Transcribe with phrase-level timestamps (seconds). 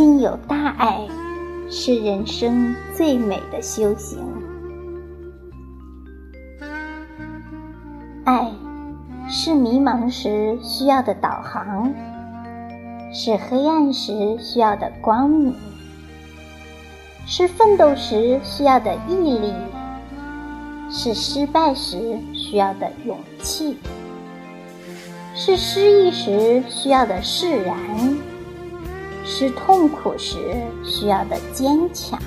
[0.00, 1.06] 心有大爱，
[1.68, 4.18] 是人生最美的修行。
[8.24, 8.50] 爱，
[9.28, 11.92] 是迷茫时需要的导航，
[13.12, 15.54] 是黑暗时需要的光明，
[17.26, 19.52] 是奋斗时需要的毅力，
[20.88, 23.76] 是失败时需要的勇气。
[25.34, 27.76] 是失意时需要的释然，
[29.32, 30.36] 是痛苦时
[30.84, 32.18] 需要的坚强，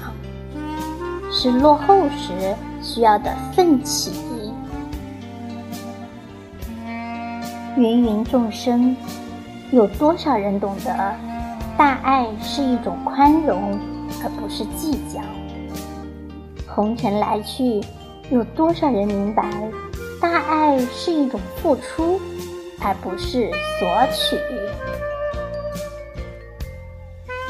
[1.30, 4.14] 是落后时需要的奋起。
[7.76, 8.96] 芸芸众生，
[9.72, 11.16] 有多少人懂得
[11.78, 13.78] 大爱是一种宽容，
[14.24, 15.20] 而不是计较？
[16.74, 17.82] 红尘来去，
[18.32, 19.44] 有多少人明白
[20.22, 22.18] 大爱是一种付出？
[22.80, 24.38] 而不是索取。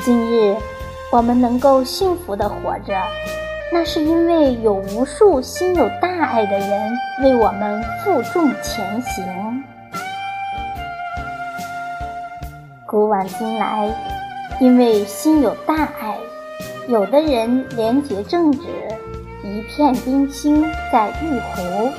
[0.06, 0.54] 今日
[1.14, 2.94] 我们能够幸福的活着，
[3.72, 9.64] 那是因为有无数心有大爱的人为我们负重前行。
[12.86, 13.90] 古往今来，
[14.60, 16.18] 因为心有大爱，
[16.90, 18.60] 有的人廉洁正直，
[19.42, 21.90] 一片冰心在玉壶。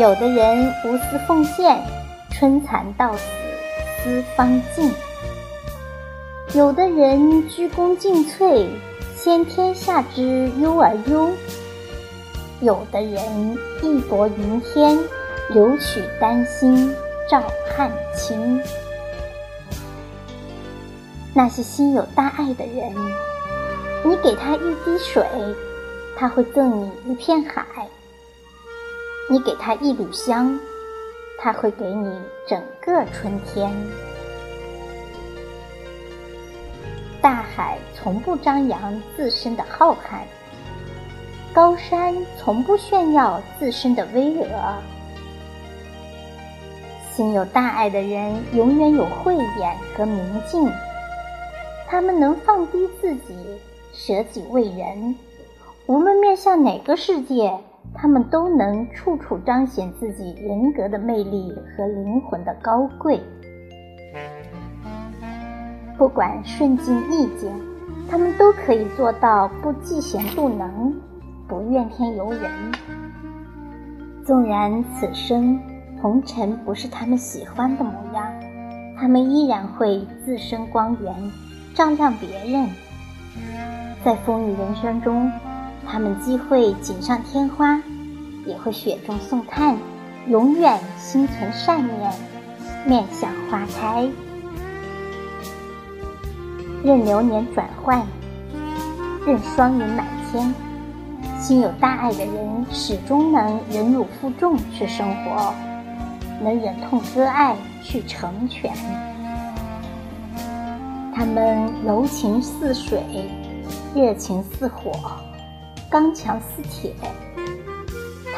[0.00, 1.78] 有的人无私奉献，
[2.30, 3.28] 春蚕到死
[4.02, 4.90] 丝方尽；
[6.56, 8.66] 有的人鞠躬尽瘁，
[9.14, 11.28] 先天下之忧而忧；
[12.62, 14.98] 有的人义薄云天，
[15.50, 16.90] 留取丹心
[17.28, 18.58] 照汗青。
[21.34, 22.90] 那些心有大爱的人，
[24.02, 25.22] 你给他一滴水，
[26.16, 27.86] 他会赠你一片海。
[29.28, 30.58] 你给他一缕香，
[31.38, 32.18] 他会给你
[32.48, 33.70] 整个春天。
[37.56, 40.20] 海从不张扬自身的浩瀚，
[41.54, 44.44] 高山从不炫耀自身的巍峨。
[47.10, 50.70] 心有大爱的人，永远有慧眼和明镜，
[51.88, 53.34] 他们能放低自己，
[53.94, 55.16] 舍己为人，
[55.86, 57.58] 无论面向哪个世界。
[57.94, 63.18] 他们都能处处彰显自己人格的魅力和灵魂的高贵。
[65.98, 67.50] 不管顺境逆境，
[68.10, 70.94] 他们都可以做到不嫉贤妒能，
[71.48, 72.50] 不怨天尤人。
[74.24, 75.58] 纵然此生
[76.00, 78.24] 红尘不是他们喜欢的模样，
[78.98, 81.14] 他们依然会自身光源，
[81.74, 82.68] 照亮别人。
[84.04, 85.30] 在风雨人生中。
[85.88, 87.80] 他们既会锦上添花，
[88.44, 89.76] 也会雪中送炭，
[90.26, 92.12] 永远心存善念，
[92.84, 94.10] 面向花开。
[96.86, 98.00] 任流年转换，
[99.26, 100.54] 任霜云满天，
[101.40, 105.52] 心有大爱的人始终能忍辱负重去生活，
[106.40, 108.72] 能忍痛割爱去成全。
[111.12, 113.02] 他们柔情似水，
[113.92, 114.92] 热情似火。
[115.90, 116.94] 刚强似铁，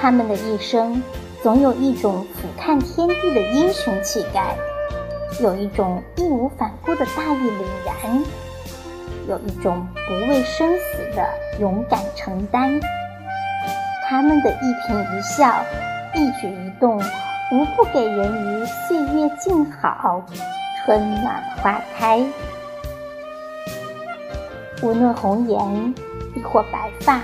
[0.01, 1.03] 他们的一生
[1.43, 4.57] 总有一种俯瞰天地的英雄气概，
[5.41, 8.25] 有一种义无反顾的大义凛然，
[9.29, 11.25] 有一种不畏生死的
[11.61, 12.81] 勇敢承担。
[14.09, 15.63] 他们的一颦一笑、
[16.13, 16.99] 一举一动，
[17.53, 20.27] 无不给人于岁月静好、
[20.85, 22.21] 春暖花开。
[24.83, 25.95] 无论红颜
[26.35, 27.21] 亦或白发。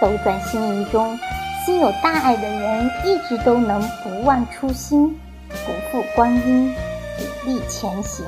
[0.00, 1.16] 斗转星移中，
[1.64, 5.16] 心有大爱的人一直都能不忘初心，
[5.48, 6.74] 不负光阴，
[7.44, 8.24] 力前行。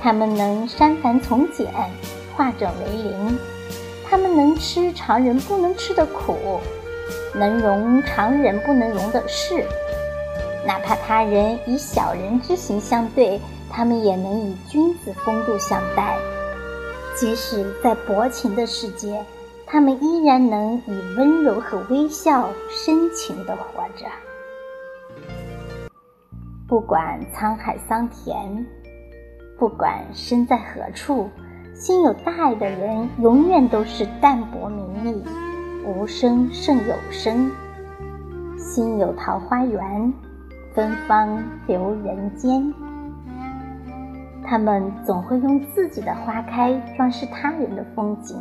[0.00, 1.72] 他们能删繁从简，
[2.36, 3.36] 化整为零；
[4.08, 6.60] 他们能吃常人不能吃的苦，
[7.34, 9.64] 能容常人不能容的事。
[10.66, 13.40] 哪怕他人以小人之行相对，
[13.70, 16.16] 他们也能以君子风度相待。
[17.14, 19.24] 即使在薄情的世界。
[19.68, 24.06] 他们依然能以温柔和微笑深情的活着，
[26.68, 28.66] 不管沧海桑田，
[29.56, 31.30] 不管身在何处，
[31.72, 35.22] 心有大爱的人永远都是淡泊名利，
[35.86, 37.48] 无声胜有声。
[38.58, 40.12] 心有桃花源，
[40.74, 42.74] 芬芳留人间。
[44.44, 48.36] 他们总会用自己的花开装饰他人的风景。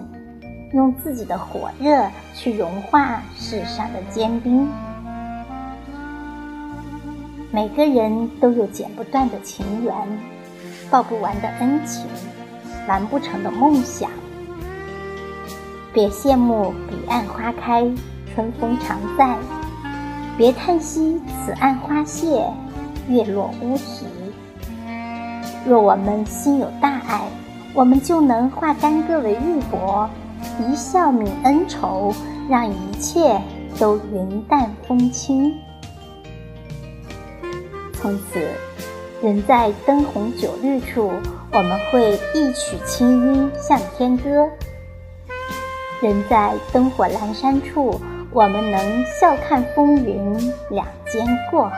[0.74, 4.68] 用自己的火热去融化世上的坚冰。
[7.56, 9.96] 每个人都有剪不断的情缘，
[10.92, 12.06] 报不完的恩情，
[12.86, 14.10] 完不成的梦想。
[15.94, 17.90] 别羡慕彼岸花开，
[18.34, 19.38] 春风常在；
[20.36, 22.46] 别叹息此岸花谢，
[23.08, 24.06] 月落乌啼。
[25.66, 27.22] 若我们心有大爱，
[27.74, 30.10] 我们就能化干戈为玉帛，
[30.60, 32.14] 一笑泯恩仇，
[32.50, 33.42] 让一切
[33.80, 35.54] 都云淡风轻。
[38.06, 38.40] 从此，
[39.20, 41.12] 人在灯红酒绿处，
[41.52, 44.48] 我们会一曲清音向天歌；
[46.04, 48.00] 人在灯火阑珊处，
[48.30, 51.72] 我们能笑看风云两肩过。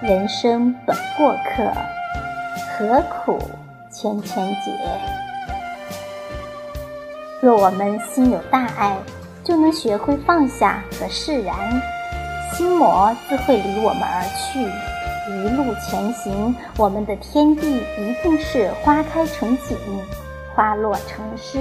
[0.00, 1.70] 人生本过客，
[2.78, 3.38] 何苦
[3.90, 4.72] 千千结？
[7.42, 8.96] 若我们心有大爱，
[9.44, 11.54] 就能学会放下和释然。
[12.52, 14.60] 心魔自会离我们而去，
[15.30, 19.76] 一路前行，我们的天地一定是花开成景，
[20.54, 21.58] 花落成诗。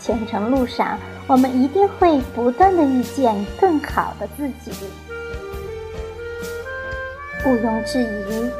[0.00, 0.98] 前程路上，
[1.28, 4.72] 我们一定会不断的遇见更好的自己。
[7.46, 8.50] 毋庸置疑，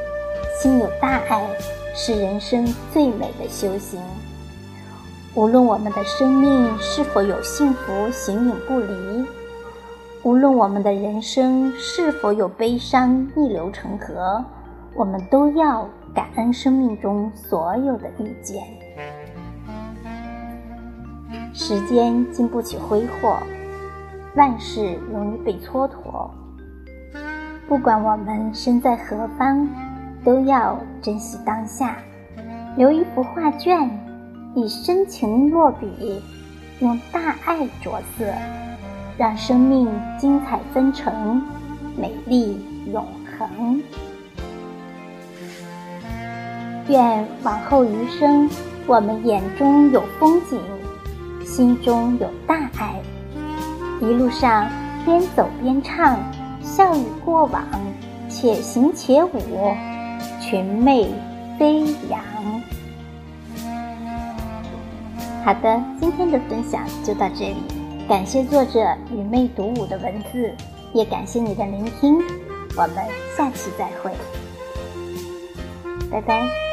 [0.60, 1.44] 心有大爱
[1.96, 4.00] 是人生最美的修行。
[5.34, 9.26] 无论我们的生命是否有幸福形影不离。
[10.24, 14.44] 无论我们的人生是否有悲伤逆流成河，
[14.94, 18.62] 我们都要感恩生命中所有的遇见。
[21.52, 23.36] 时间经不起挥霍，
[24.36, 26.30] 万事容易被蹉跎。
[27.66, 29.68] 不管我们身在何方，
[30.24, 31.96] 都要珍惜当下，
[32.76, 33.90] 留一幅画卷，
[34.54, 36.22] 以深情落笔，
[36.78, 38.24] 用大爱着色。
[39.18, 39.88] 让生命
[40.18, 41.42] 精彩纷呈，
[41.96, 42.60] 美丽
[42.92, 43.06] 永
[43.38, 43.82] 恒。
[46.88, 48.48] 愿往后余生，
[48.86, 50.60] 我们眼中有风景，
[51.44, 53.00] 心中有大爱，
[54.00, 54.66] 一路上
[55.04, 56.18] 边走边唱，
[56.60, 57.62] 笑语过往，
[58.28, 59.38] 且行且舞，
[60.40, 61.08] 群魅
[61.58, 62.20] 飞扬。
[65.44, 67.81] 好的，今天的分享就到这里。
[68.08, 70.52] 感谢作者愚昧独舞的文字，
[70.92, 72.18] 也感谢你的聆听。
[72.76, 72.96] 我们
[73.36, 74.12] 下期再会，
[76.10, 76.71] 拜拜。